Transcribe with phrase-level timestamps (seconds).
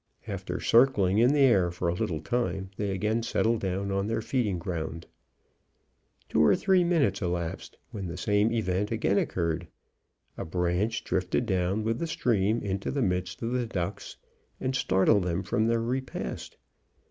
[0.27, 4.19] After circling in the air for a little time, they again settled down on their
[4.23, 5.05] feeding ground.
[6.27, 9.67] Two or three minutes elapsed, when the same event again occurred.
[10.39, 14.15] A branch drifted down with the stream into the midst of the ducks,
[14.59, 16.57] and startled them from their repast.